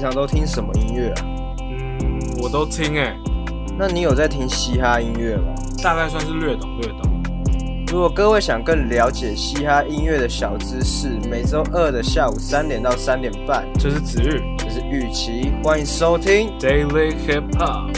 [0.00, 1.26] 平常都听什么音乐啊？
[1.60, 3.14] 嗯，我都听哎。
[3.78, 5.52] 那你有在听嘻哈音乐吗？
[5.82, 7.22] 大概算是略懂略懂。
[7.88, 17.94] 如果各位想更了解嘻哈音乐的小知识，每周二的下午三点到三点半，这是子玉，这是玉琪，欢迎收听 Daily Hip Hop。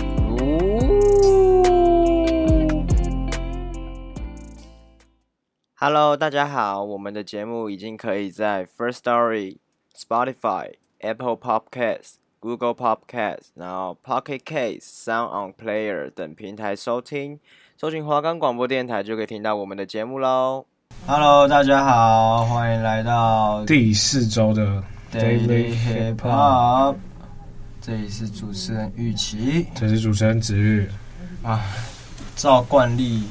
[5.76, 9.58] Hello，大家好，我们的节目已经可以在 First Story、
[9.96, 17.38] Spotify、Apple Podcasts、Google Podcasts，然后 Pocket Casts、Sound On Player 等平台收听。
[17.76, 20.64] 搜寻华冈广播电台就可以听到我们的节目喽。
[21.06, 26.94] Hello，大家好，欢迎来到第四周的 Daily Hip Hop。
[27.80, 30.88] 这里是主持人玉琪，这是主持人子玉。
[31.42, 31.60] 啊，
[32.36, 33.24] 照惯例，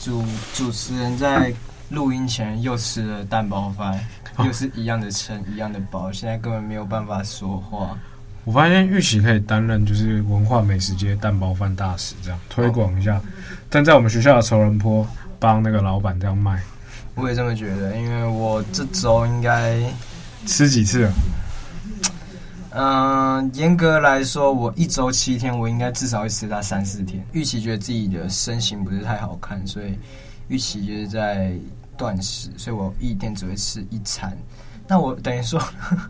[0.00, 1.52] 主主持人在
[1.90, 3.98] 录音前又吃了蛋包饭，哦，
[4.44, 7.98] 又是一样的撑，一样的饱，现在根本没有办法说话。
[8.44, 13.20] 我发现玉玺可以担任就是文化美食街蛋包饭大使，这样推广一下。
[13.68, 15.06] 但在我们学校的仇人坡
[15.38, 16.62] 帮那个老板这样卖，
[17.14, 19.78] 我也这么觉得，因为我这周应该
[20.46, 21.12] 吃几次了？
[22.70, 27.22] 嗯，严格来说，我一周七天，我应该至少会吃它三四天。
[27.32, 29.98] 玉琪觉得自己的身形不是太好看，所以
[30.48, 31.52] 玉琪就是在
[31.96, 34.36] 断食，所以我一天只会吃一餐。
[34.86, 35.62] 那我等于说，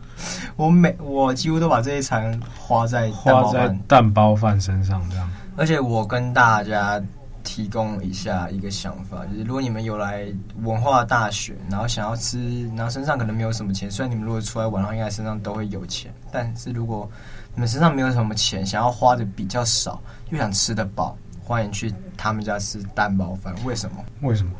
[0.55, 5.29] 我每我几乎都把这一餐花在花在蛋包饭身上，这样。
[5.57, 7.01] 而且我跟大家
[7.43, 10.25] 提供一下一个想法，就是如果你们有来
[10.61, 16.13] 文化大学，然后想要吃，然后身上可能没有什么钱，虽然你们如果出来玩的话，应该身上都会有钱。
[16.31, 17.09] 但是如果
[17.53, 21.17] 你们身上没有什么钱，想要花的比较少，又想吃得饱，
[21.49, 23.55] 欢迎去他们家吃蛋包饭。
[23.65, 24.05] 为什么？
[24.21, 24.51] 为什么？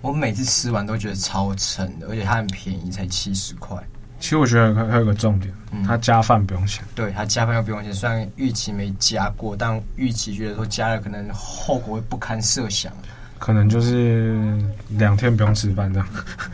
[0.00, 3.76] 我每次吃完都觉得超撑的，而且它很便宜，才七十块。
[4.18, 6.82] 其实我觉得还有个重点，嗯、它加饭不用钱。
[6.94, 7.92] 对，它加饭又不用钱。
[7.92, 12.90] 虽然玉琪没加过，但玉琪觉得说加了可能后果会不堪设想。
[13.38, 14.58] 可能就是
[14.88, 16.08] 两天不用吃饭这样。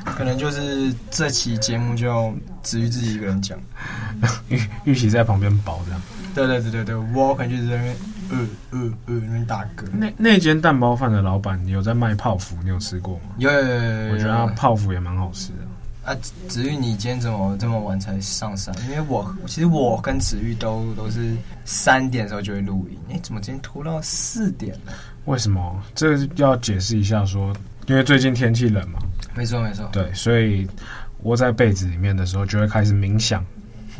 [0.04, 3.56] 可能就是这期节目就只于自己一个人讲，
[4.48, 6.02] 玉玉琪在旁边包这样。
[6.34, 7.96] 对对对对对，我可能就是在那边。
[8.30, 8.38] 呃
[8.70, 12.54] 呃呃，那边打嗝，那那间蛋包饭的老板，你有在卖泡芙？
[12.62, 13.22] 你有吃过吗？
[13.38, 15.58] 有，有，有，有，有，我觉得他泡芙也蛮好吃的。
[16.04, 16.14] 啊，
[16.46, 18.72] 子玉，你今天怎么这么晚才上山？
[18.84, 24.92] 因为我其实我跟子玉都都是三点的时候就会录音，哎，怎么今天拖到四点了？
[25.24, 25.82] 为什么？
[25.96, 29.00] 这个要解释一下说，说因为最近天气冷嘛。
[29.34, 29.88] 没错没错。
[29.90, 30.68] 对，所以
[31.24, 33.44] 窝在被子里面的时候，就会开始冥想。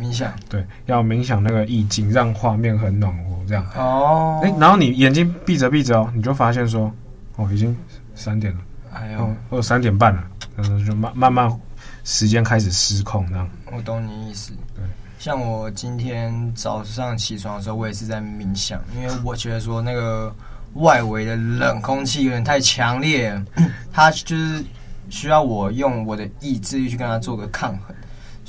[0.00, 0.33] 冥想。
[0.49, 3.31] 对，要冥想那个意境，让画面很暖和。
[3.49, 6.93] 这样哦，哎、欸，然后你眼睛闭着闭着哦，你就发现说，
[7.34, 7.77] 哦，已经
[8.15, 8.60] 三点了，
[8.93, 10.22] 哎呦，或者三点半了，
[10.55, 11.60] 然后就慢慢慢
[12.05, 13.49] 时间开始失控，这样。
[13.72, 14.53] 我懂你意思。
[14.77, 14.84] 对，
[15.19, 20.33] 像我今天早上起床的时候，我也是在冥想，因为 我觉得说那个
[20.75, 23.44] 外围的冷空气有点太强烈了，
[23.91, 24.65] 它就是
[25.09, 27.97] 需要我用我的意志力去跟它做个抗衡。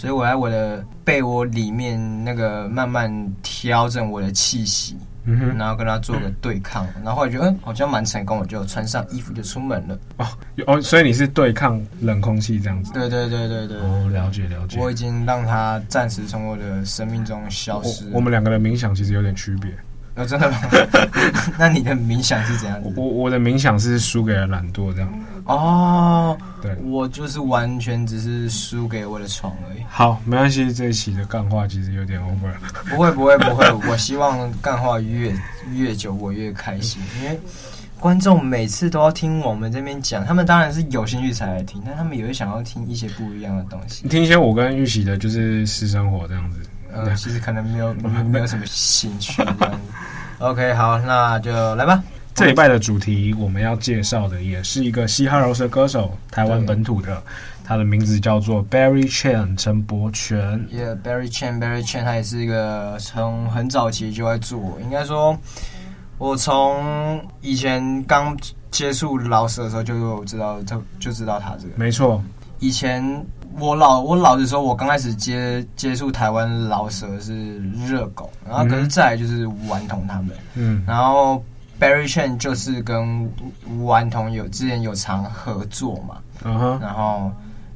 [0.02, 10.00] 所以我在我的被窝里面那个慢慢调整我的气息，嗯，然后跟他做个对抗，然后后来觉得嗯好像蛮成功，我就穿上衣服就出门了。
[10.18, 10.26] 哦
[10.66, 12.92] 哦，所以你是对抗冷空气这样子？
[12.94, 13.78] 对对对对对。
[13.78, 14.80] 哦，了解了解。
[14.80, 18.06] 我已经让他暂时从我的生命中消失。
[18.06, 19.72] 我，我们两个的冥想其实有点区别。
[20.16, 20.58] 哦，真的吗？
[21.60, 22.92] 那你的冥想是怎样子？
[22.98, 25.14] 我我的冥想是输给了懒惰这样。
[25.56, 29.80] 哦，对，我就是完全只是输给我的床而已。
[29.90, 32.52] 好，没关系，这一期的干话其实有点 over。
[32.90, 35.34] 不会不会不会，我希望干话越
[35.74, 37.40] 越久我越开心，因为
[38.00, 44.08] 观众每次都要听我们这边讲，他们当然是有兴趣才来听，但他们也会想要听一些不一样的东西。
[44.08, 46.60] 听一些我跟玉玺的就是私生活这样子。
[46.94, 49.42] 呃，其实可能没有没有什么兴趣。
[50.40, 52.04] OK，好，那就来吧。
[52.34, 57.22] 这礼拜的主题我们要介绍的也是一个嘻哈饶舌歌手，台湾本土的，
[57.64, 60.66] 他的名字叫做 Barry Chan 陈柏权。
[60.74, 64.80] Yeah，Barry Chan，Barry Chan，他也是一个从很早期就在做。
[64.82, 65.38] 应该说，
[66.18, 68.36] 我从以前刚
[68.72, 71.74] 接触饶舌的时候就知道，就就知道他这个。
[71.76, 72.24] 没错，
[72.60, 73.04] 以前
[73.60, 81.44] 我老我老实说，我刚开始接接触台湾饶舌是热狗，然后可是再来就是吴顽童他们，嗯，然后
[81.82, 83.28] Berry Chain 就是跟
[83.68, 87.32] 吴顽童有之前有常合作嘛，嗯哼，然后。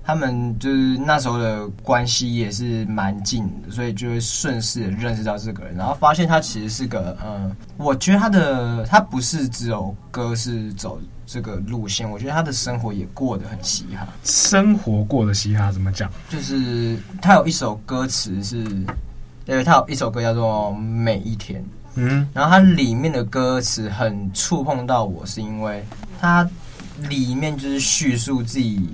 [0.07, 14.07] 他们就是那时候的关系也是蛮近的，所以就会顺势认识到这个人，然后发现他其实是个嗯，我觉得他的他不是只有歌是走这个路线，我觉得他的生活也过得很嘻哈。
[14.23, 16.07] 生活过得嘻哈怎么讲？
[16.29, 18.63] 就是他有一首歌词是，
[19.43, 21.59] 对，他有一首歌叫做《每一天》，
[21.95, 25.83] 嗯，然后它里面的歌词很触碰到我，是因为
[26.21, 26.47] 它
[27.09, 28.87] 里面就是叙述自己。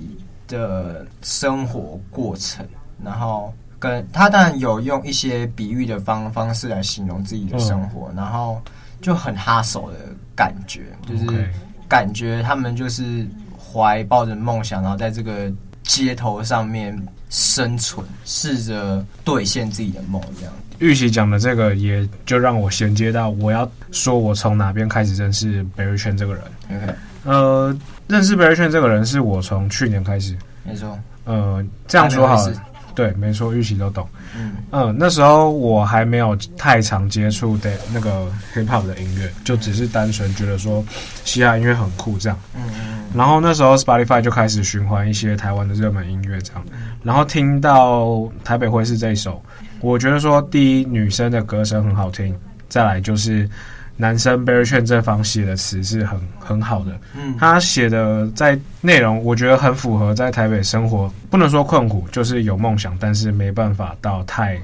[0.48, 2.66] 的生活过程，
[3.02, 8.60] 然后跟他当然有用一些比喻的方方式来形容自己的生活，嗯、然后
[9.00, 9.96] 就很哈手的
[10.36, 11.50] 感觉，就是
[11.88, 13.26] 感觉他们就是
[13.56, 15.50] 怀抱着梦想，然后在这个
[15.84, 16.94] 街头上面
[17.30, 20.20] 生存，试着兑现自己的梦。
[20.38, 20.52] 这样，
[20.82, 26.42] 玉琪讲的这个，也就让我衔接到我要说，我从哪边开始认识 Berry Chain 这个人。
[26.70, 26.94] Okay.
[27.24, 27.76] 呃。
[28.08, 30.98] 认识 Berry Chain 这个人是我从去年开始，没错。
[31.24, 32.52] 呃，这样说好了，
[32.94, 34.06] 对，没错，玉琪都懂。
[34.36, 40.84] 嗯，呃，那时候我还没有太常接触的那个 hip hop 的音乐，就只是单纯觉得说
[41.24, 42.38] 嘻哈音乐很酷这样。
[42.54, 43.04] 嗯嗯。
[43.14, 46.62] 然后那时候 Spotify 就开始循环一些台湾的热门音乐这样，
[47.02, 49.42] 然后听到台北会是这一首，
[49.82, 52.34] 我觉得说第一女生的歌声很好听，
[52.68, 53.48] 再来就是。
[53.94, 64.58] 男生 Berry Chain 这方写的词是很很好的，嗯，他写的在内容，我觉得很符合在台北生活，不能说困苦，就是有梦想，但是没办法到太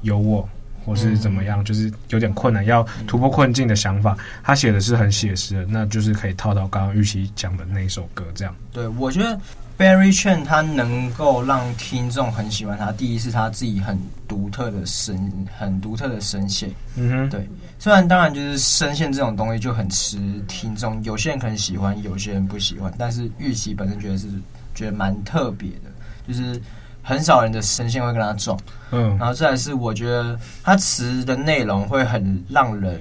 [0.00, 0.48] 有我，
[0.84, 4.16] 或是怎么样，就是有点困难，要突破困境的想法。
[4.42, 8.54] 他写的是很写实的，那就是可以套到刚刚玉琪讲的那一首歌这样。
[8.72, 9.38] 对，我觉得。
[9.78, 13.98] Barry Chain 他能够让听众很喜欢他，第一是他自己很
[14.28, 16.70] 独特的声，很独特的声线。
[16.94, 17.48] 嗯哼，对。
[17.80, 22.92] 虽然当然就是声线这种东西就很吃听众，有些人可能喜欢，有些人不喜欢。
[22.96, 24.28] 但是玉琪本身觉得是
[24.72, 25.90] 觉得蛮特别的，
[26.28, 26.60] 就是
[27.02, 28.58] 很少人的声线会跟他撞。
[28.90, 33.00] 嗯，然后再来是我觉得他词的内容会很让人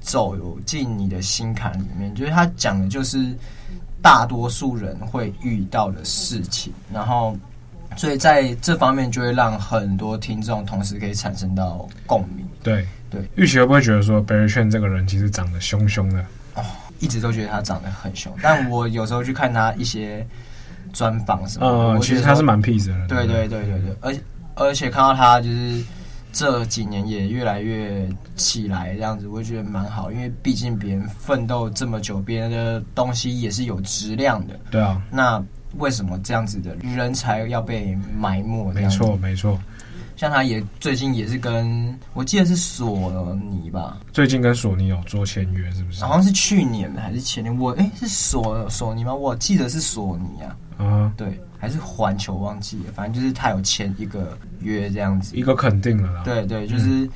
[0.00, 0.36] 走
[0.66, 3.34] 进你的心坎里面，就是他讲的就是。
[4.00, 7.36] 大多数人会遇到的事情，然后，
[7.96, 12.46] 所以在这方面就会让很多听众同时可以产生到共鸣。
[12.62, 16.24] 对对，玉琪会不会觉得说 Berry Chain 这个人其实长得凶凶的？
[16.54, 16.62] 哦，
[17.00, 20.24] 一直都觉得他长得很凶，但我有时候去看他一些
[20.92, 23.08] 专访什么，嗯，其实他是蛮 peace 的人。
[23.08, 24.20] 对对对对对，而且
[24.54, 25.84] 而且看到他就是。
[26.30, 28.06] 这几年也越来越
[28.36, 34.54] 起来，这样子我觉得蛮好，因为毕竟别人奋斗这么久，别人的东西也是有质量的。
[34.70, 35.42] 对啊，那
[35.78, 38.72] 为什么这样子的人才要被埋没？
[38.74, 39.58] 没错，没错。
[40.16, 46.04] 像他也最近也是跟我记得是索尼吧，最近跟索尼有做签约，是不是？
[46.04, 47.58] 好像是去年还是前年？
[47.58, 49.14] 我哎，是索索尼吗？
[49.14, 50.54] 我记得是索尼啊。
[50.78, 51.40] 嗯，对。
[51.60, 56.22] 还是环球忘记了，反正就是他有签一个约这样子，一个肯定了啦。
[56.22, 57.10] 对对，就是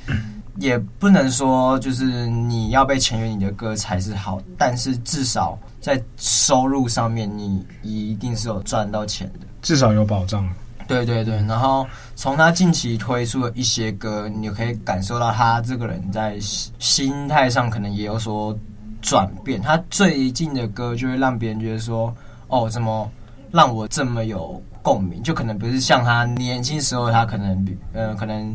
[0.57, 10.45] 也不能说就是你要被签约，你的歌才是好，但是至少在收入上面，你一定是有赚到钱的，至少有保障。
[10.89, 16.37] 对对对，然后从他近期推出的一些歌，你可以感受到他这个人在
[16.79, 18.53] 心态上可能也有所
[19.01, 19.61] 转变。
[19.61, 22.13] 他最近的歌就会让别人觉得说，
[22.49, 23.09] 哦，怎么？
[23.53, 28.53] 让我这么有共鸣，就可能不是像他年轻时候，他可能比呃，可能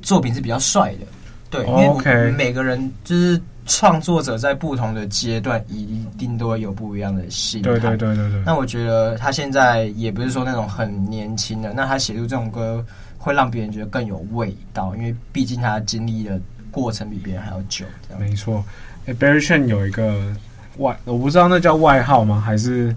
[0.00, 1.06] 作品是比较帅的，
[1.50, 1.82] 对，oh.
[1.82, 7.70] 因为每个人就是创作者在不同的阶段，一定都会有不一样的心态。
[7.70, 8.42] 对对对对对。
[8.46, 12.84] 那我觉得他现在也不是说那种很年轻的，那他写出这种歌
[13.18, 17.84] 会让别人觉得更有味道，因为毕竟他经历的过程比别人还要久。
[18.20, 18.64] 没错，
[19.06, 20.32] 哎，Berry Chain 有一个
[20.76, 22.40] 外，我不知道那叫外号吗？
[22.40, 22.94] 还是？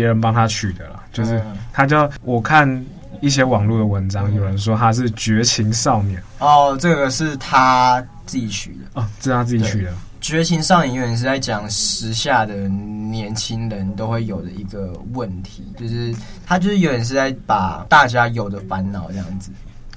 [0.00, 1.42] 别人帮他取的了，就是
[1.74, 2.66] 他叫我看
[3.20, 6.22] 一些网络的文章，有人说他是绝情少年。
[6.38, 8.78] 哦，这个是他自己取的。
[8.94, 9.92] 哦，这是他自己取的。
[10.22, 16.14] 绝情少年永远是在讲时下的年轻人都会有的一个问题，就是
[16.46, 19.50] 他就是有点是在把大家有的烦恼这样子。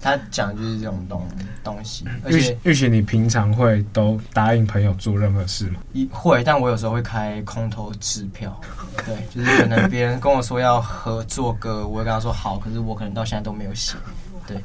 [0.03, 1.25] 他讲的就是这种东
[1.63, 5.79] 东西，而且玉雪，你平常会都答应朋友做任何事吗？
[5.93, 8.59] 一会，但我有时候会开空头支票，
[9.05, 13.95] 对，就是可能别人跟我说要合作歌，我会跟他说好，可是我可能到现在都没有写，
[14.45, 14.57] 对，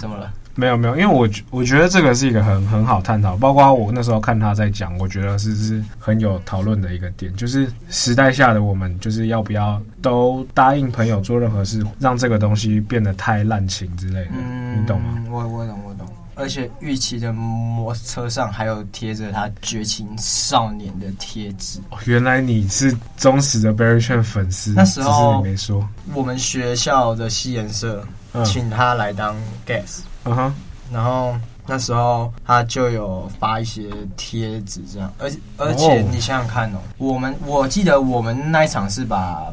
[0.00, 0.32] 怎么了？
[0.56, 15.22] 没有没有，因为我我觉得这个是一个很很好探讨，包括我那时候看他在讲，我觉得是是很有讨论的一个点，就是时代下的我们，就是要不要都答应朋友做任何事，让这个东西变得太滥情之类的，嗯、你懂吗？
[15.30, 21.78] 我我懂我懂，而且玉琪的摩托车上还有贴着他绝情少年的贴纸。
[22.06, 28.04] 原来你是忠实的 Berry Chuan 粉丝，那时候你没说，我们学校的西研社
[28.44, 30.00] 请他来当 guest。
[30.24, 30.54] 嗯哼，
[30.92, 31.34] 然后
[31.66, 39.52] 那时候他就有发一些贴纸，这样，而而且你想想看哦，我们我记得我们那一场是把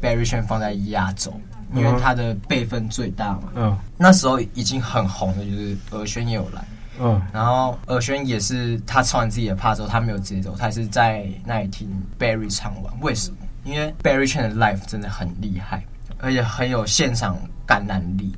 [0.00, 1.32] Barry Chuan 放在压轴，
[1.74, 3.42] 因为他的辈分最大嘛。
[3.54, 6.64] 嗯，那时候已经很红的，就是尔轩也有来。
[7.00, 12.94] 嗯，然后尔轩也是他唱完自己的 part 之后，他没有直接走，他还是在那里听 Barry 唱完。
[13.00, 13.36] 为什么？
[13.64, 15.82] 因为 Barry Chuan 的 live 真的很厉害，
[16.18, 18.32] 而且很有现场感染力。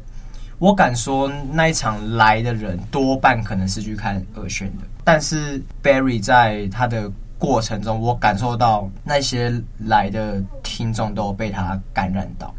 [0.59, 9.53] 我敢说，那一场来的人多半可能是去看二轩的，但是 Berry 在他的过程中，我感受到那些
[9.87, 12.55] 来的听众都被他感染到。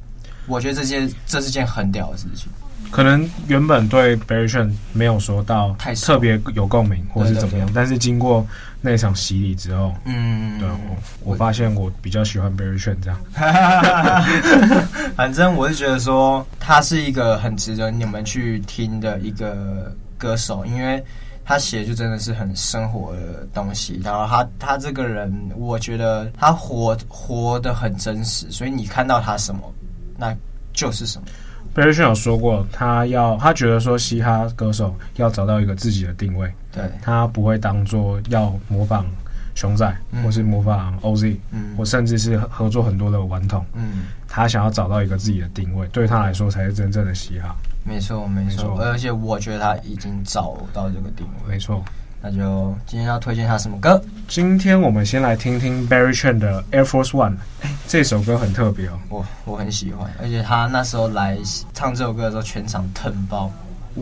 [0.46, 2.52] 我觉得这件这是件很屌的事情。
[2.92, 8.46] 可能原本对 Berry 没有说到太特别有共鸣，或是怎么样，但是经过
[8.80, 13.20] 那场洗礼之后，嗯，对，我我发现我比较喜欢 Berry Chuan 这样。
[15.16, 21.04] 反正我是觉得说他是一个很值得你们去听的一个歌手，因为
[21.44, 29.62] 他写就真的是很生活的东西，然后他他这个人，我觉得他活活得很真实，所以你看到他什么，
[30.18, 30.36] 那
[30.72, 31.28] 就是什么。
[31.76, 39.06] Berry Chuan 有说过，他要他觉得说嘻哈歌手要找到一个自己的定位，对，他不会当做要模仿
[39.56, 47.56] 熊仔，嗯、或是模仿 OZ，嗯，或甚至是合作很多的顽童，嗯，他想要找到一个自己的定位，对他来说才是真正的嘻哈。
[47.84, 51.84] 没错，没错，而且我觉得他已经找到这个定位，没错。
[52.20, 54.02] 那就今天要推荐他什么歌？
[54.28, 57.36] 今天我们先来听听 Barry Chuan 的 Air Force One。
[57.62, 61.38] 欸，这首歌很特别哦，我我很喜欢，而且他那时候来
[61.74, 63.52] 唱这首歌的时候，全场腾爆。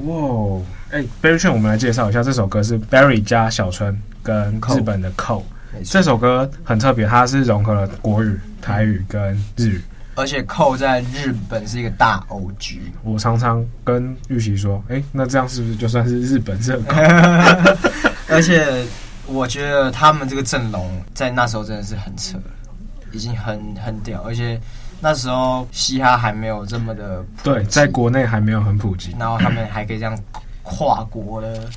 [0.04, 0.62] 哇，
[0.92, 5.44] 哎，Berry 我们来介绍一下，这首歌是 Berry 加小春跟日本的 Cole。
[5.84, 9.82] 这首歌很特别，它是融合了国语、台语跟日语。
[10.16, 16.82] 而且扣在日本是一个大 OG，我常常跟玉琪说，哎、欸，那这样是不是就算是日本热？
[18.30, 18.86] 而且
[19.28, 22.38] 我觉得他们这个阵容在那时候真的是很扯，
[23.12, 24.60] 已经很很屌，而且
[25.06, 30.18] 那时候嘻哈还没有这么的对，在国内还没有很普及，然后他们还可以这样
[30.64, 31.70] 跨国的。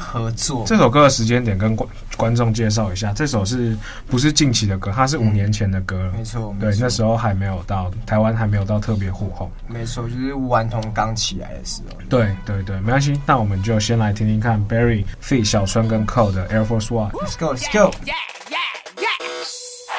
[0.00, 4.92] 合作这首歌的时间点跟观观众介绍一下，这首是不是近期的歌？
[4.94, 6.54] 它是五年前的歌了，没错。
[6.60, 9.50] 对，那时候还没有到台湾，还没有到特别火红。
[9.66, 11.98] 没错，就是顽童刚起来的时候。
[12.08, 13.20] 对对对，没关系。
[13.26, 15.44] 那我们就先来听听看 Barry feat.
[15.44, 17.10] 小春跟 Cole 的 Air Force One。
[17.10, 17.90] Let's go, let's go.
[18.04, 18.67] Yeah, yeah, yeah.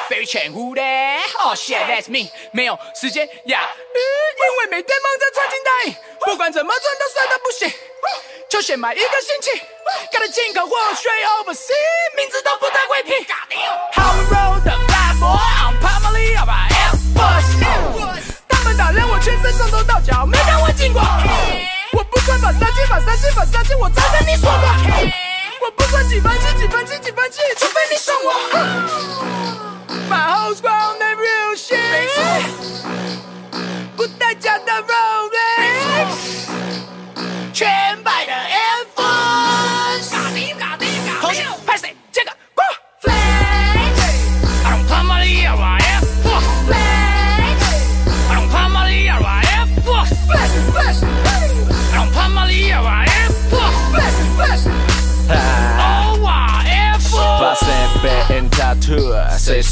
[0.09, 1.29] Berry Chuan who that?
[1.37, 2.31] Oh shit, that's me.
[2.51, 7.71] 没有时间呀，因为每天忙着穿金戴，不管怎么穿都帅到不行，
[8.49, 9.61] 就先买一个星期。
[10.11, 13.23] Got a 进口货，straight overseas，名字都不太会拼。
[13.93, 18.25] 好 road 的 fat boy，I'm p a m e l y of Air Force。
[18.47, 21.03] 他们打量我全身从头到脚，没看我进过。
[21.93, 24.69] 我不穿法三七，法三七，法三七，我早跟你说过。
[25.61, 29.28] 我不穿几分几几分几几分几，除非你送我。
[30.09, 30.68] my hoes.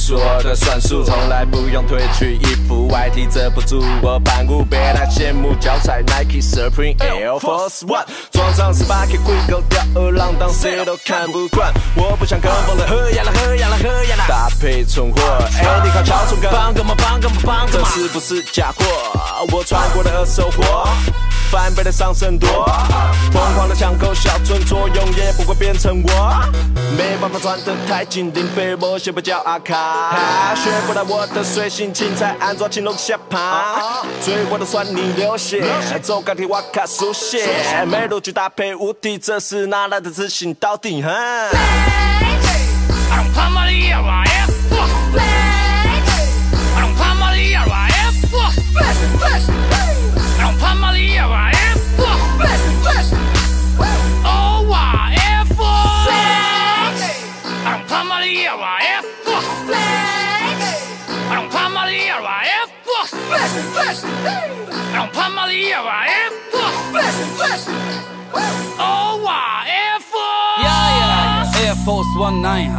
[0.07, 1.03] 说的算数？
[1.03, 11.73] 从来不用褪去衣服，外体遮不住我盘古，别来羡慕脚踩 Nike Supreme Air Force One，装上十八 K 龟狗吊儿郎当，谁都看不惯。
[11.93, 15.21] 我不想跟风了，喝呀啦喝呀啦喝呀啦，搭配存货，
[15.59, 18.85] 哎，你靠翘楚哥，帮个忙帮个忙帮个忙，这是不是假货？
[19.51, 20.87] 我穿过的二手货。
[21.49, 22.49] 翻倍的上升多，
[23.31, 26.43] 疯狂的抢购小春，作用也不会变成我。
[26.97, 29.73] 没办法穿得太紧，领被我先不叫阿卡。
[30.55, 35.63] 学不来我的随性芹菜安装青龙下趴最火的算你流血
[36.01, 37.39] 走钢铁我卡速悉
[37.87, 41.11] 没路去搭配无敌这是哪来的自信到底哼
[58.29, 58.96] Yeah, well, F，yeah.
[63.57, 66.45] アンパンエアフォーは F
[68.77, 68.81] お
[69.25, 69.65] わ
[69.97, 70.05] F
[70.59, 72.77] いやいやエアフォースはないは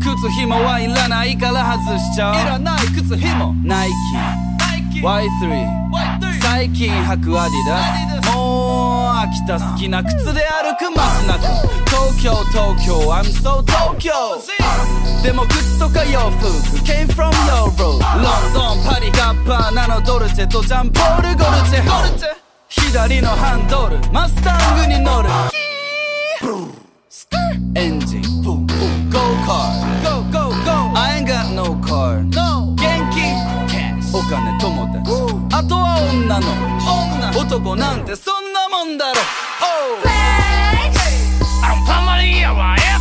[0.00, 2.34] 靴ひもはいらないから外しちゃう。
[2.34, 3.90] いらない靴ひもナイ
[4.90, 7.82] キ Y3 最近履くアディダ
[8.22, 8.45] ス。
[9.26, 11.38] 饱きた好きな靴で歩く松中
[11.90, 14.12] 东京东京 I'm so 东京
[15.22, 16.46] でも靴とか洋服
[16.84, 18.00] Came from road ロン
[18.54, 22.36] ドンパリガッパーナのドルチェとジャンポールゴルチェ。
[22.68, 25.28] 左のハンドルマスタングに乗る。
[27.74, 28.64] エンジン Go
[29.44, 29.70] car
[30.02, 32.75] Go go go I ain't got no car No
[34.16, 34.86] お金友
[35.50, 36.46] 达あとは女の
[36.80, 37.38] 女。
[37.38, 39.12] 男なんてそんなもんだろ。
[39.60, 40.96] Oh Flex
[41.62, 42.95] I don't pop my ear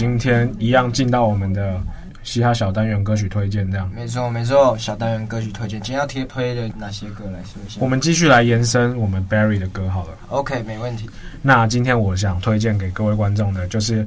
[0.00, 1.78] 今天一样进到我们的
[2.22, 3.86] 嘻哈小单元歌曲推荐，这样。
[3.94, 7.78] 没错没错，小单元歌曲推荐，今天要贴推的哪些歌来说一下？
[7.82, 10.12] 我们继续来延伸我们 Barry 的歌好了。
[10.28, 11.06] OK，没问题。
[11.42, 14.02] 那今天我想推荐给各位观众的就是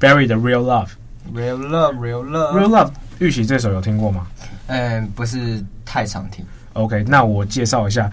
[0.00, 0.88] Barry 的 Real Love。
[1.34, 2.58] Real Love，Real Love。
[2.58, 4.26] Real Love，玉玺这首有听过吗？
[4.68, 6.42] 嗯，不是太常听。
[6.72, 8.10] OK，那我介绍一下，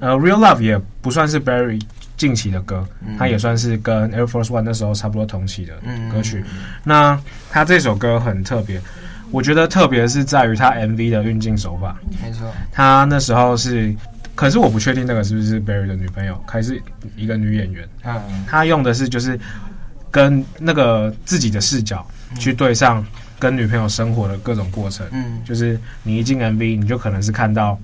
[0.00, 1.80] 呃，Real Love 也不算是 Barry
[2.24, 5.74] 近期的歌，嗯、它也算是跟 Air Force One 那时候差不多同期的
[6.10, 6.42] 歌曲。
[6.48, 8.80] 嗯、那他这首歌很特别，
[9.30, 11.94] 我觉得特别是在于他 MV 的运镜手法。
[12.22, 13.94] 没错，他那时候是，
[14.34, 16.80] 可是我不确定那个是不是 Barry 的女朋友，还是
[17.14, 17.86] 一个女演员。
[18.04, 19.38] 嗯，他用的是就是
[20.10, 22.06] 跟那个自己的视角
[22.38, 23.06] 去对上
[23.38, 25.06] 跟女朋友生活的各种过程。
[25.12, 27.78] 嗯，就是你一进 MV，你就可能是看到。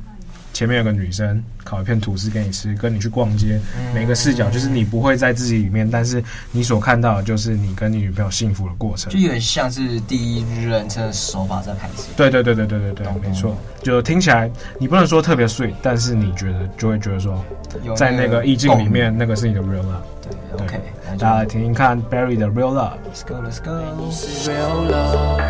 [0.60, 12.08] 前面有个女生烤一片吐司给你吃，跟你去逛街，嗯、每个视角就是你不会在自己里面，但是你所看到的就是你跟你女朋友幸福的过程，就有点像是第一人称的手法在拍摄。
[12.14, 17.42] 对对对对对对对，没错，就听起来你不能说特别碎，但是你觉得就会觉得说，
[17.96, 20.02] 在那个意境里面，那个是你的 real love。
[20.20, 22.98] 对，OK，大家来听听看 Barry 的 real love。
[23.10, 23.80] Let's go, let's go。
[24.12, 25.40] 是 real love,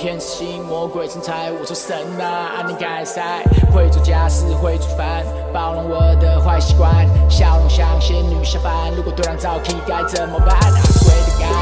[0.00, 2.24] 天使心魔鬼身材，我说神啊，
[2.56, 3.20] 啊你该塞，
[3.70, 8.72] 会做家事会煮饭，包容我的坏习惯，笑容像仙女下凡。
[8.96, 10.56] 如果突然早起该怎么办？
[10.56, 11.52] 啊，睡得干，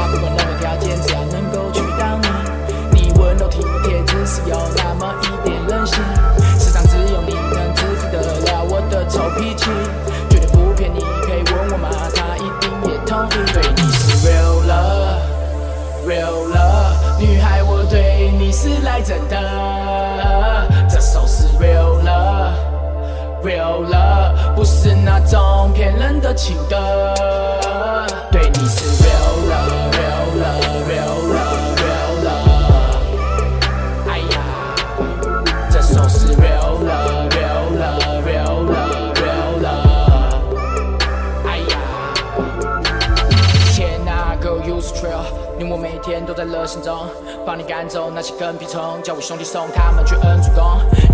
[46.69, 47.07] 心中。
[47.43, 50.63] 帮你赶走那些跟屁虫，叫我兄弟送他们去恩主公。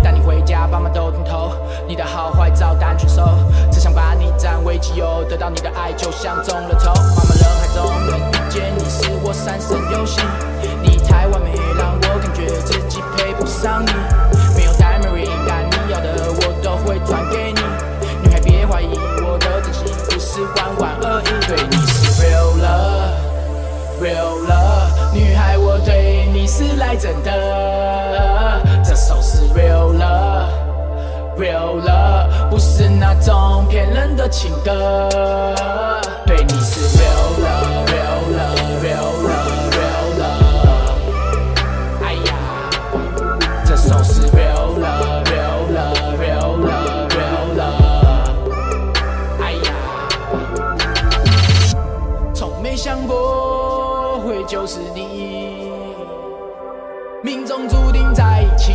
[0.02, 1.52] 带你回家，爸妈都听透，
[1.88, 3.22] 你的好坏照单全收。
[3.72, 6.92] 只想把你占为己有，得到你的爱就像中了头。
[6.92, 10.22] 茫茫人海中能遇见你，是我三生有幸。
[10.82, 13.90] 你太完美，让我感觉自己配不上你。
[14.54, 17.60] 没有 diamond ring，但你要的我都会传给你。
[18.22, 20.20] 女孩别怀疑我的真心，不。
[20.36, 21.24] 是玩玩而已。
[21.46, 24.95] 对你是 real love，real love，
[26.46, 28.62] 是来真的。
[28.84, 35.08] 这首是 real love，real love，不是那种骗人的情歌。
[36.24, 39.45] 对你是 real love，real love，real love。
[57.56, 58.74] 中注定在一起，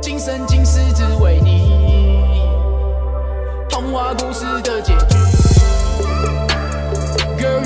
[0.00, 2.48] 今生今世只为你，
[3.68, 5.14] 童话故事的结局。
[7.38, 7.60] Girl,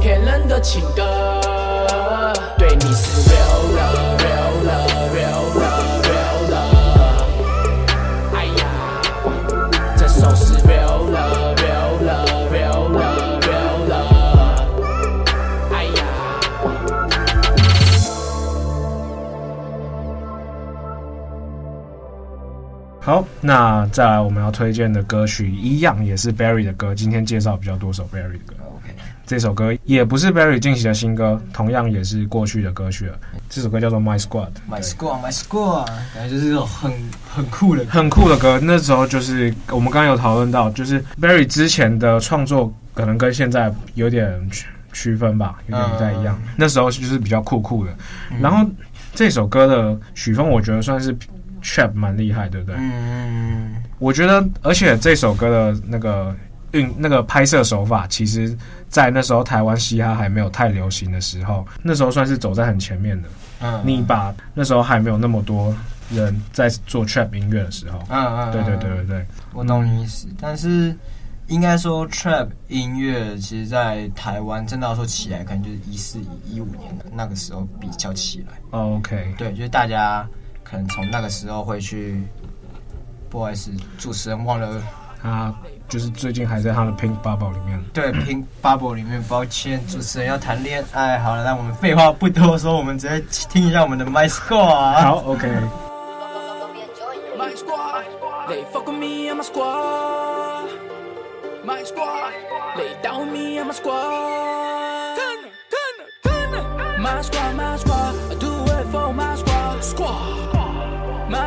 [0.00, 1.40] 骗人的情歌。
[2.56, 3.29] 对你是
[23.02, 26.94] 好，那再来我们要推荐的歌曲，一样也是 Barry 的歌。
[26.94, 28.54] 今天介绍比较多首 Barry 的歌。
[28.76, 33.18] OK，这首歌也不是 Barry 近期的新歌，同样也是过去的歌曲了。
[33.48, 34.50] 这首歌叫做 My Squad。
[34.70, 36.92] My Squad，My Squad，感觉就是这种很
[37.26, 38.60] 很酷的、很酷的歌。
[38.62, 46.38] 那时候就是我们刚刚有讨论到，就是 Barry 之前的创作可能跟现在有点区区分吧，有点不太一样。
[46.44, 47.92] 嗯、那时候就是比较酷酷的。
[48.30, 48.70] 嗯、然后
[49.14, 51.16] 这首歌的曲风，我觉得算是。
[51.62, 52.76] Trap 蛮厉害，对不对？
[52.78, 56.34] 嗯，我觉得，而且这首歌的那个
[56.72, 58.56] 运、那个拍摄手法，其实，
[58.88, 63.28] 在那时候台湾嘻哈还没有太流行的时候，那时候算是走在很前面的。
[63.60, 65.74] 嗯，你把那时候还没有那么多
[66.10, 70.26] 人在做 Trap 音乐的时候，嗯嗯，对对对对对，我懂你意思。
[70.40, 70.96] 但是
[71.48, 78.58] 应该说，Trap 音乐其实，在台湾真的要说起来，可能就是一四一五年的那个时候比较起来。
[78.70, 80.26] OK，对，就是大家。
[80.70, 82.22] 可能从那个时候会去，
[83.28, 84.80] 不好意思，主持人忘了，
[85.20, 85.52] 他
[85.88, 87.82] 就是最近还在他的 Pink Bubble 里面。
[87.92, 91.18] 对，Pink Bubble 里面，抱歉，主持人要谈恋爱。
[91.18, 95.02] 好了，那我们废话不多说，我们直接听一下我们的 My Squad。
[95.02, 95.48] 好，OK。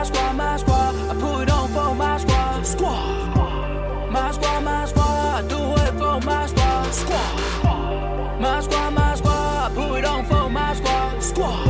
[0.04, 4.10] Squad, my squad, I put it on for my squad, squad.
[4.12, 8.40] My squad, my squad, I do it for my squad, squad.
[8.40, 11.68] My squad, my squad, I put it on for my squad, squad.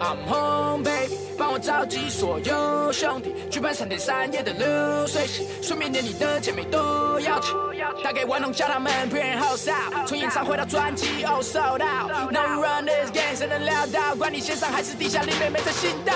[0.00, 1.18] I'm home, baby.
[1.36, 7.54] 帮我召集所有兄弟，举办三天三夜的流水席，顺便连你的姐妹都邀请。
[8.02, 9.72] 打给玩弄家他们，别人好笑。
[10.06, 12.30] 从演唱会到专辑，Oh sold out。
[12.30, 14.14] Now we run this game，谁能料到？
[14.14, 16.12] 管你线上还是地下，里面没在心道。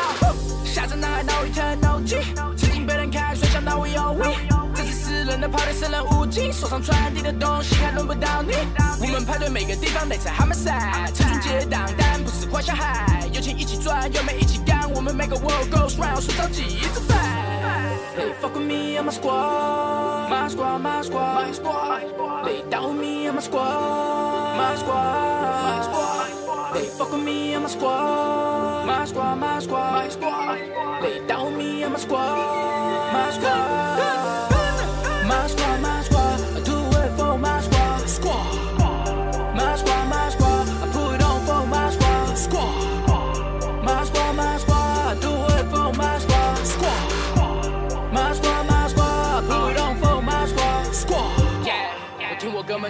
[0.78, 2.22] 下着男孩，now we turn OG，
[2.56, 4.30] 曾经被人开玩笑，now we all win。
[4.76, 8.52] 这是私人的 party，生人勿近，手上传递的东西还轮不到你。
[9.00, 13.28] 我们派对每个地方来踩他们赛，成群结党，但不是坏小孩。
[13.32, 14.88] 有钱一起赚，有美一起干。
[14.94, 17.16] 我们每个 world goes round，说着急一直飞。
[18.16, 22.02] Hey fuck with me and my squad, my squad, my squad, my squad.
[22.44, 26.28] Lay down with me and my squad, my squad, my squad.
[26.72, 28.77] Hey fuck with me I'm a squad
[29.07, 31.03] and my squad, my squad, my squad, my squad.
[31.03, 33.79] Lay down with me and my squad, my squad.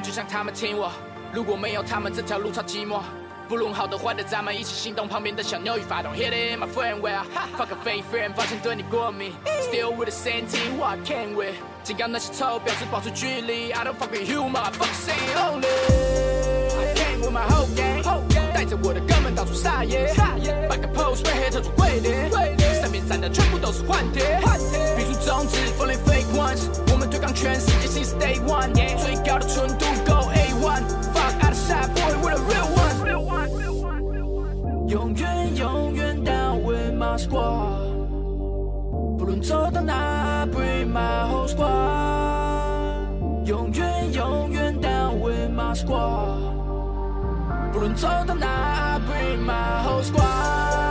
[0.01, 0.91] 就像他们听我，
[1.31, 2.99] 如果没有他们，这条路超寂寞。
[3.48, 5.08] 不论好的坏的，咱们一起行动。
[5.08, 7.24] 旁边的小妞与发动，Hit it, my friend, well,
[7.56, 9.32] fuck a fake friend，抱歉对你过敏。
[9.62, 11.54] Still with the same team, what can we？
[11.82, 13.72] 警告那些臭婊子保持距离。
[13.72, 15.66] I don't fuck with you, my fuck say only。
[16.76, 20.14] I came with my whole gang，带着我的哥们到处撒野，
[20.68, 22.30] 摆个 pose，背黑特种鬼脸，
[22.82, 24.38] 身边站的全部都是换帖，
[24.94, 26.68] 比出中指，for the fake ones。
[26.92, 33.00] 我们对抗全世界，since day one，最高的纯度 go A one，fuck That boy with a real one.
[33.02, 34.88] Real one, real one, real one.
[34.88, 37.88] 永远永远 down with my squad.
[39.18, 43.08] 不论走到哪，bring my whole squad.
[43.44, 46.54] 永远永远 down with my squad.
[47.70, 50.87] 不论走到哪，bring my whole squad.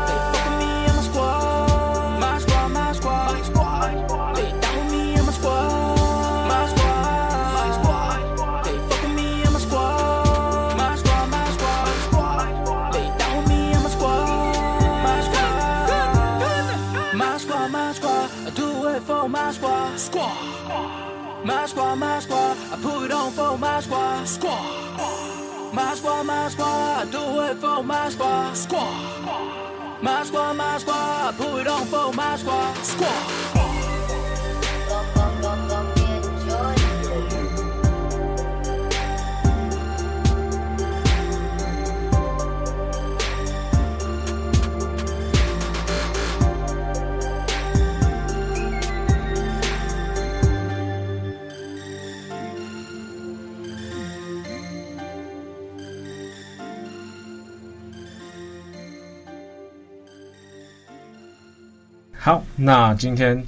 [21.77, 24.27] Squad, my squad, I put it on for my squad.
[24.27, 25.73] Squad.
[25.73, 28.53] My squad, my squad, I do it for my squad.
[28.57, 30.01] Squad.
[30.01, 32.73] My squad, my squad, I put it on for my squad.
[32.77, 33.56] Squad.
[62.19, 63.41] 好，那今天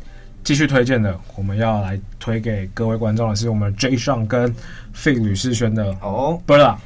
[0.44, 4.54] 继续推荐的，我们要来推给各位观众的是我们 J 上跟
[4.96, 6.78] Fit 吕士轩的哦，Brother，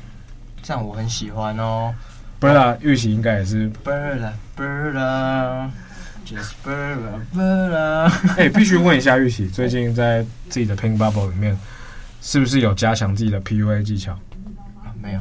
[0.63, 1.93] 这样我很喜欢哦
[2.41, 11.55] ，Brother 预期应该也是 Brother Brother，Just Brother Brother，哎，必须问一下玉玺，最近在自己的 Pink Bubble 里面，
[12.21, 14.13] 是不是有加强自己的 PUA 技巧？
[14.83, 15.19] 啊，没有，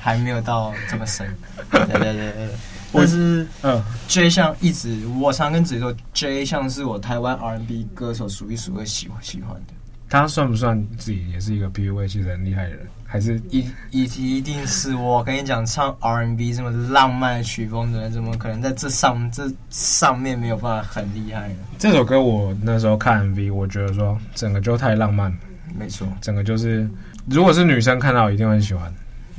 [0.00, 1.32] 还没有到这么深，
[1.70, 2.48] 对对对对。
[2.92, 9.74] 但是，嗯，J 项一直，我常跟自己说，J 项是我台湾 R&B 歌手数一数二喜欢喜欢的。
[10.08, 12.80] 他算不算自己也是一个 PUA 其实很厉害的人？
[13.06, 21.56] 还是一一一定是我跟你讲，唱 R&B 这么浪漫的曲风的人，怎么可能在这上这上面没有办法很厉害呢？
[21.78, 25.36] 这首歌我那时候看 MV，我觉得说整个就太浪漫了。
[25.78, 26.86] 没错，整个就是，
[27.26, 28.92] 如果是女生看到，一定会很喜欢。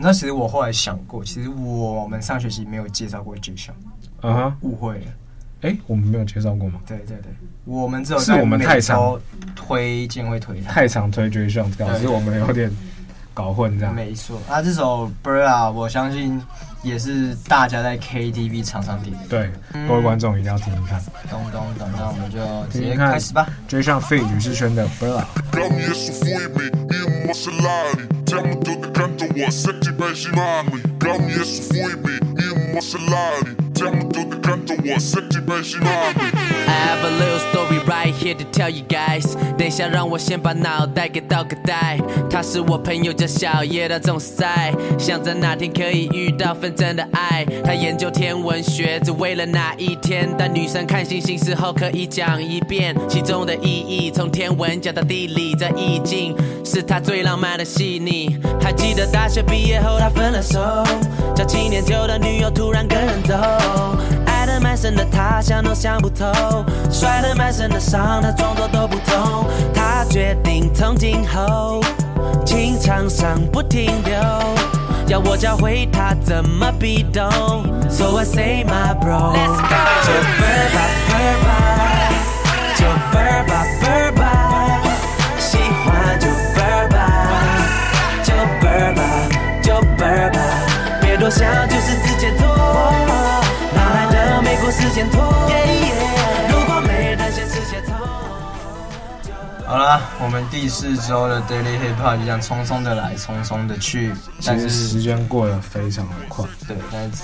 [0.03, 3.73] 那其实我后来想过，其实我们上学期没有介绍过 J 项，
[4.19, 5.05] 啊哈，误会了。
[5.61, 6.81] 哎、欸，我们没有介绍过吗？
[6.85, 7.31] 对对对，
[7.63, 9.17] 我们只有是我们太常
[9.55, 12.69] 推荐会推太常推 J 项，导致我们有点
[13.33, 13.95] 搞混这样。
[13.95, 16.41] 没错，那，这首 Brother 我相信
[16.81, 19.15] 也是大家在 KTV 常常听。
[19.29, 19.49] 对，
[19.87, 21.01] 各位观众一定要听听看。
[21.29, 22.39] 咚咚咚，那我们就
[22.69, 23.47] 直接开始吧。
[23.69, 24.85] J 项 Fit 吕士轩的
[29.33, 33.89] 170 bags de arma, Gal me esse foi-me, e uma salário I
[36.69, 39.35] have a little story right here to tell you guys。
[39.57, 41.99] 等下，让我先把脑袋给倒个袋。
[42.29, 47.45] 他是我朋友叫小叶，他总是在想着哪天可以遇到份真的爱。
[47.65, 54.09] 他研究天文学，只为了那一天，当女生看星星时候可以讲一遍其中的意义。
[54.09, 58.39] 从天文讲到地理，这意境是他最浪漫的细腻。
[58.61, 60.61] 还记得大学毕业后他分了手，
[61.35, 63.33] 交七年久的女友突然跟人走。
[64.25, 69.47] 爱得满身的他想都想不透，摔得满身的伤他装作都不痛。
[69.73, 71.81] 他决定从今后
[72.45, 74.15] 情场上不停留，
[75.07, 77.31] 要我教会他怎么 be 动。
[77.89, 81.49] So I say my bro，Let's go，就 bird 吧 bird 吧，
[82.75, 84.23] 就 bird 吧 bird 吧，
[85.37, 86.97] 喜欢就 bird 吧，
[88.23, 89.01] 就 bird 吧
[89.61, 90.39] 就 bird 吧，
[91.01, 92.31] 别多想，就是直接
[95.11, 95.21] 做。
[99.65, 104.13] 好了，我们第四周的 Daily Hip Hop 就这样匆匆的来，匆匆的去，
[104.45, 106.45] 但是时间过得非常的快。
[106.67, 107.23] 对，但是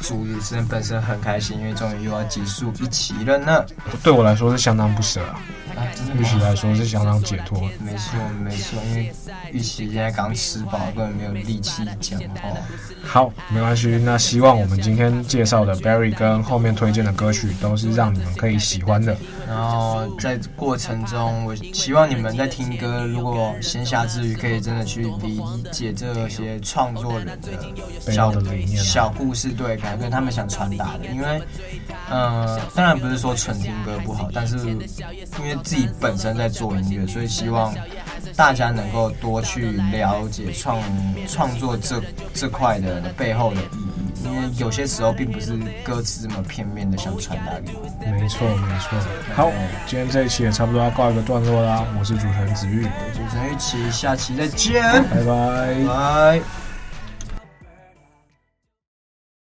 [0.00, 3.62] 主持人本身很开心，因为终于又要结束一期了呢。
[4.02, 5.38] 对我来说是相当不舍啊。
[5.82, 7.60] 啊，玉琪来说是相当解脱。
[7.80, 9.12] 没错，没错，因为
[9.52, 12.48] 玉琪现在刚吃饱，根本没有力气讲话。
[13.02, 13.88] 好，没关系。
[14.04, 19.16] 那希望我们今天介绍的 Barry 跟后面推荐的歌曲都是让你们可以喜欢的。
[19.48, 31.06] 然后在过程中，我希望你们在听歌，如果闲暇之余，可以真的去理解这些创作人的小的理念、小故事，对，改变他们想传达的。
[31.06, 31.42] 因为，
[32.08, 34.88] 呃，当然不是说纯听歌不好，但是因为。
[35.72, 37.74] 自己本身在做音乐，所以希望
[38.36, 40.78] 大家能够多去了解创
[41.26, 41.98] 创作这
[42.34, 48.12] 这块的背后的意义，因为有些时候并不是歌词这么片面的想传达给你。
[48.20, 48.98] 没错，没错。
[49.34, 49.50] 好，
[49.86, 51.86] 今天这一期也差不多要告一个段落啦。
[51.98, 52.82] 我是主持人子玉，
[53.14, 56.61] 主持人玉琪，下期再见，拜拜，拜。